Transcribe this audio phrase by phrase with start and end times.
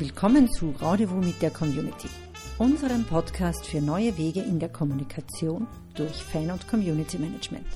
[0.00, 2.08] Willkommen zu Rendezvous mit der Community,
[2.56, 7.66] unserem Podcast für neue Wege in der Kommunikation durch Fan- und Community Management.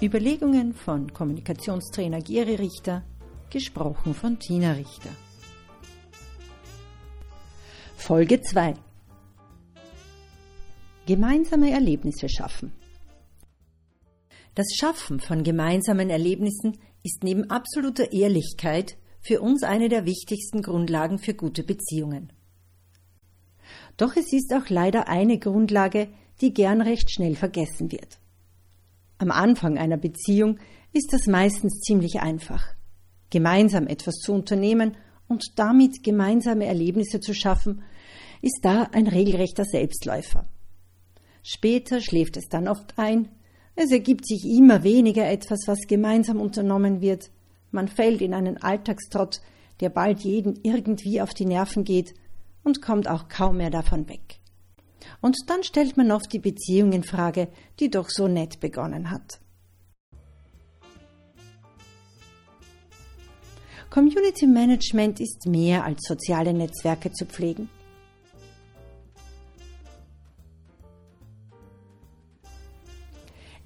[0.00, 3.02] Überlegungen von Kommunikationstrainer Geri Richter,
[3.50, 5.10] gesprochen von Tina Richter.
[7.96, 8.74] Folge 2
[11.06, 12.72] Gemeinsame Erlebnisse schaffen.
[14.54, 21.18] Das Schaffen von gemeinsamen Erlebnissen ist neben absoluter Ehrlichkeit für uns eine der wichtigsten Grundlagen
[21.18, 22.32] für gute Beziehungen.
[23.96, 26.08] Doch es ist auch leider eine Grundlage,
[26.40, 28.18] die gern recht schnell vergessen wird.
[29.18, 30.58] Am Anfang einer Beziehung
[30.92, 32.74] ist das meistens ziemlich einfach.
[33.30, 34.96] Gemeinsam etwas zu unternehmen
[35.28, 37.82] und damit gemeinsame Erlebnisse zu schaffen,
[38.42, 40.48] ist da ein regelrechter Selbstläufer.
[41.42, 43.28] Später schläft es dann oft ein,
[43.74, 47.30] es ergibt sich immer weniger etwas, was gemeinsam unternommen wird,
[47.72, 49.40] man fällt in einen Alltagstrott,
[49.80, 52.14] der bald jeden irgendwie auf die Nerven geht
[52.62, 54.38] und kommt auch kaum mehr davon weg.
[55.20, 57.48] Und dann stellt man oft die Beziehung in Frage,
[57.80, 59.40] die doch so nett begonnen hat.
[63.90, 67.68] Community Management ist mehr als soziale Netzwerke zu pflegen.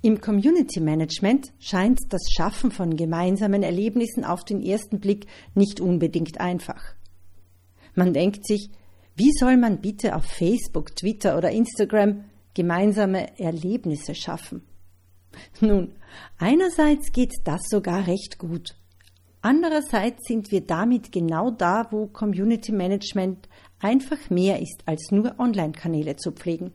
[0.06, 5.26] Im Community Management scheint das Schaffen von gemeinsamen Erlebnissen auf den ersten Blick
[5.56, 6.94] nicht unbedingt einfach.
[7.96, 8.70] Man denkt sich,
[9.16, 12.22] wie soll man bitte auf Facebook, Twitter oder Instagram
[12.54, 14.62] gemeinsame Erlebnisse schaffen?
[15.60, 15.96] Nun,
[16.38, 18.76] einerseits geht das sogar recht gut.
[19.40, 23.48] Andererseits sind wir damit genau da, wo Community Management
[23.80, 26.72] einfach mehr ist, als nur Online-Kanäle zu pflegen.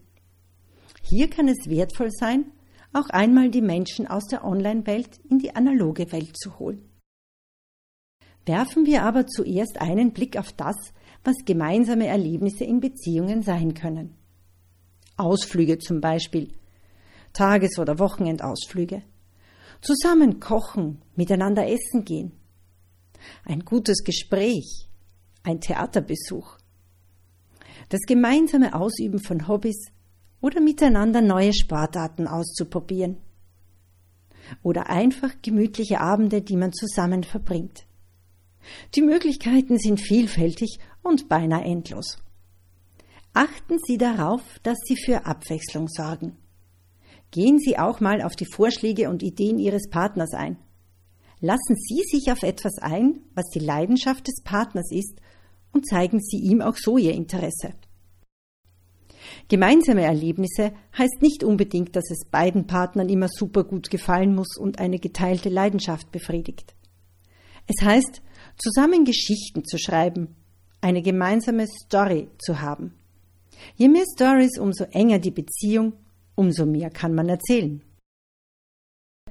[1.01, 2.51] Hier kann es wertvoll sein,
[2.93, 6.89] auch einmal die Menschen aus der Online-Welt in die analoge Welt zu holen.
[8.45, 10.75] Werfen wir aber zuerst einen Blick auf das,
[11.23, 14.15] was gemeinsame Erlebnisse in Beziehungen sein können.
[15.15, 16.53] Ausflüge zum Beispiel,
[17.33, 19.03] Tages- oder Wochenendausflüge,
[19.81, 22.31] zusammen kochen, miteinander essen gehen,
[23.45, 24.87] ein gutes Gespräch,
[25.43, 26.57] ein Theaterbesuch,
[27.89, 29.91] das gemeinsame Ausüben von Hobbys,
[30.41, 33.17] oder miteinander neue Sportarten auszuprobieren.
[34.63, 37.85] Oder einfach gemütliche Abende, die man zusammen verbringt.
[38.95, 42.17] Die Möglichkeiten sind vielfältig und beinahe endlos.
[43.33, 46.35] Achten Sie darauf, dass Sie für Abwechslung sorgen.
[47.31, 50.57] Gehen Sie auch mal auf die Vorschläge und Ideen Ihres Partners ein.
[51.39, 55.21] Lassen Sie sich auf etwas ein, was die Leidenschaft des Partners ist,
[55.71, 57.73] und zeigen Sie ihm auch so Ihr Interesse.
[59.51, 64.79] Gemeinsame Erlebnisse heißt nicht unbedingt, dass es beiden Partnern immer super gut gefallen muss und
[64.79, 66.73] eine geteilte Leidenschaft befriedigt.
[67.67, 68.21] Es heißt,
[68.57, 70.37] zusammen Geschichten zu schreiben,
[70.79, 72.93] eine gemeinsame Story zu haben.
[73.75, 75.97] Je mehr Stories, umso enger die Beziehung,
[76.35, 77.83] umso mehr kann man erzählen.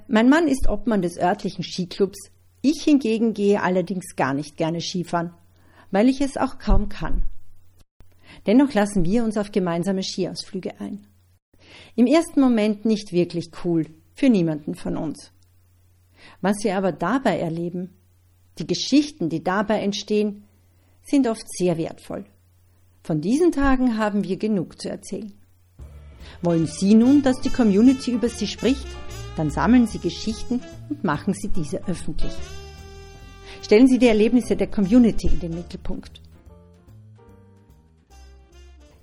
[0.07, 2.29] Mein Mann ist Obmann des örtlichen Skiclubs,
[2.61, 5.33] ich hingegen gehe allerdings gar nicht gerne Skifahren,
[5.89, 7.23] weil ich es auch kaum kann.
[8.45, 11.05] Dennoch lassen wir uns auf gemeinsame Skiausflüge ein.
[11.95, 15.31] Im ersten Moment nicht wirklich cool, für niemanden von uns.
[16.41, 17.91] Was wir aber dabei erleben,
[18.57, 20.43] die Geschichten, die dabei entstehen,
[21.03, 22.25] sind oft sehr wertvoll.
[23.03, 25.33] Von diesen Tagen haben wir genug zu erzählen.
[26.41, 28.85] Wollen Sie nun, dass die Community über Sie spricht?
[29.35, 32.33] Dann sammeln Sie Geschichten und machen Sie diese öffentlich.
[33.61, 36.21] Stellen Sie die Erlebnisse der Community in den Mittelpunkt.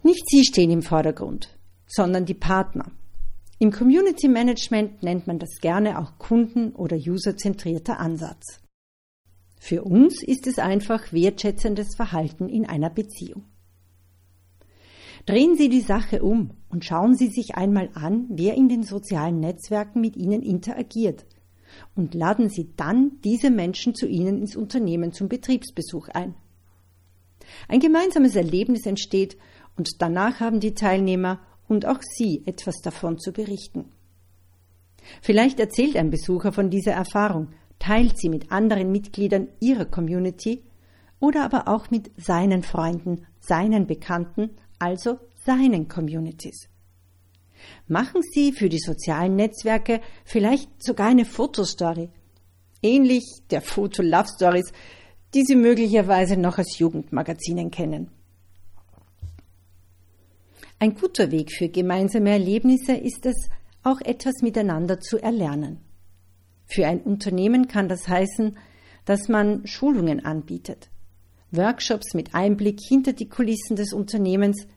[0.08, 1.54] Nicht Sie stehen im Vordergrund,
[1.86, 2.90] sondern die Partner.
[3.58, 8.62] Im Community Management nennt man das gerne auch kunden- oder userzentrierter Ansatz.
[9.60, 13.44] Für uns ist es einfach wertschätzendes Verhalten in einer Beziehung.
[15.26, 19.40] Drehen Sie die Sache um und schauen Sie sich einmal an, wer in den sozialen
[19.40, 21.26] Netzwerken mit Ihnen interagiert
[21.94, 26.34] und laden Sie dann diese Menschen zu Ihnen ins Unternehmen zum Betriebsbesuch ein.
[27.68, 29.36] Ein gemeinsames Erlebnis entsteht
[29.78, 33.92] und danach haben die Teilnehmer und auch Sie etwas davon zu berichten.
[35.22, 37.48] Vielleicht erzählt ein Besucher von dieser Erfahrung,
[37.78, 40.64] teilt sie mit anderen Mitgliedern Ihrer Community
[41.20, 46.68] oder aber auch mit seinen Freunden, seinen Bekannten, also seinen Communities.
[47.86, 52.10] Machen Sie für die sozialen Netzwerke vielleicht sogar eine Fotostory,
[52.82, 54.72] ähnlich der Foto-Love Stories,
[55.34, 58.10] die Sie möglicherweise noch als Jugendmagazinen kennen.
[60.80, 63.48] Ein guter Weg für gemeinsame Erlebnisse ist es,
[63.82, 65.80] auch etwas miteinander zu erlernen.
[66.66, 68.56] Für ein Unternehmen kann das heißen,
[69.04, 70.90] dass man Schulungen anbietet.
[71.50, 74.68] Workshops mit Einblick hinter die Kulissen des Unternehmens,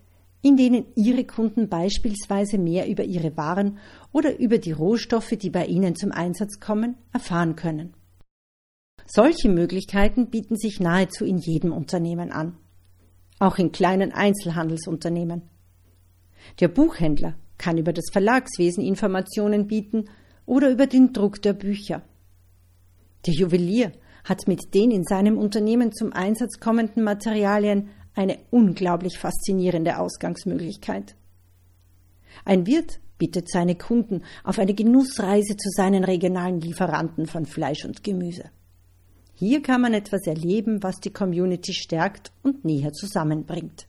[0.42, 3.78] in denen Ihre Kunden beispielsweise mehr über Ihre Waren
[4.12, 7.94] oder über die Rohstoffe, die bei Ihnen zum Einsatz kommen, erfahren können.
[9.06, 12.58] Solche Möglichkeiten bieten sich nahezu in jedem Unternehmen an,
[13.38, 15.51] auch in kleinen Einzelhandelsunternehmen.
[16.60, 20.06] Der Buchhändler kann über das Verlagswesen Informationen bieten
[20.46, 22.02] oder über den Druck der Bücher.
[23.26, 23.92] Der Juwelier
[24.24, 31.16] hat mit den in seinem Unternehmen zum Einsatz kommenden Materialien eine unglaublich faszinierende Ausgangsmöglichkeit.
[32.46, 38.04] Ein Wirt bittet seine Kunden auf eine Genussreise zu seinen regionalen Lieferanten von Fleisch und
[38.04, 38.46] Gemüse.
[39.34, 43.88] Hier kann man etwas erleben, was die Community stärkt und näher zusammenbringt.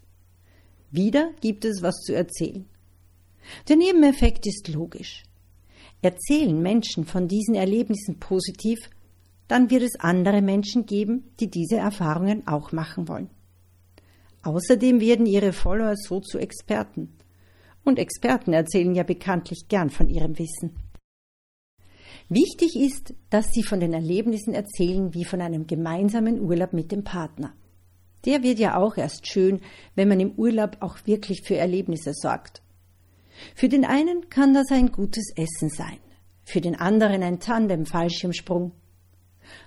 [0.93, 2.67] Wieder gibt es was zu erzählen.
[3.69, 5.23] Der Nebeneffekt ist logisch.
[6.03, 8.79] Erzählen Menschen von diesen Erlebnissen positiv,
[9.49, 13.31] dann wird es andere Menschen geben, die diese Erfahrungen auch machen wollen.
[14.43, 17.17] Außerdem werden ihre Follower so zu Experten.
[17.85, 20.77] Und Experten erzählen ja bekanntlich gern von ihrem Wissen.
[22.29, 27.03] Wichtig ist, dass sie von den Erlebnissen erzählen wie von einem gemeinsamen Urlaub mit dem
[27.03, 27.55] Partner.
[28.25, 29.61] Der wird ja auch erst schön,
[29.95, 32.63] wenn man im Urlaub auch wirklich für Erlebnisse sorgt.
[33.55, 35.99] Für den einen kann das ein gutes Essen sein,
[36.45, 38.73] für den anderen ein Tandem-Fallschirmsprung.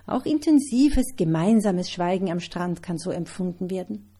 [0.06, 4.10] Auch intensives gemeinsames Schweigen am Strand kann so empfunden werden.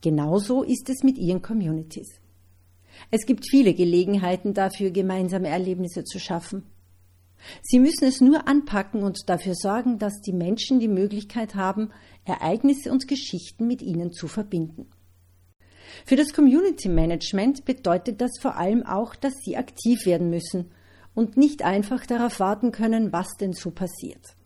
[0.00, 2.20] Genauso ist es mit ihren Communities.
[3.10, 6.64] Es gibt viele Gelegenheiten dafür, gemeinsame Erlebnisse zu schaffen.
[7.62, 11.90] Sie müssen es nur anpacken und dafür sorgen, dass die Menschen die Möglichkeit haben,
[12.24, 14.88] Ereignisse und Geschichten mit ihnen zu verbinden.
[16.06, 20.70] Für das Community Management bedeutet das vor allem auch, dass sie aktiv werden müssen
[21.14, 24.36] und nicht einfach darauf warten können, was denn so passiert.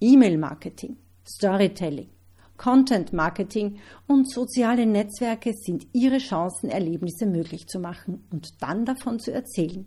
[0.00, 2.10] E-Mail-Marketing, Storytelling,
[2.56, 9.18] Content Marketing und soziale Netzwerke sind ihre Chancen, Erlebnisse möglich zu machen und dann davon
[9.18, 9.86] zu erzählen.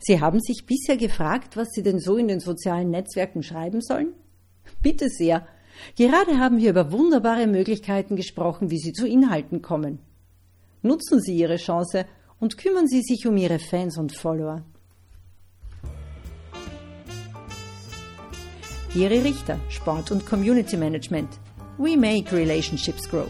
[0.00, 4.14] Sie haben sich bisher gefragt, was Sie denn so in den sozialen Netzwerken schreiben sollen?
[4.82, 5.46] Bitte sehr.
[5.96, 9.98] Gerade haben wir über wunderbare Möglichkeiten gesprochen, wie Sie zu Inhalten kommen.
[10.82, 12.06] Nutzen Sie Ihre Chance
[12.40, 14.62] und kümmern Sie sich um Ihre Fans und Follower.
[18.94, 21.28] Ihre Richter, Sport und Community Management.
[21.76, 23.28] We make relationships grow.